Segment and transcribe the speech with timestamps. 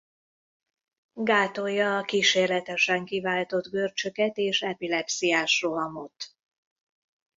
[1.13, 6.35] Gátolja a kísérletesen kiváltott görcsöket és epilepsziás rohamot.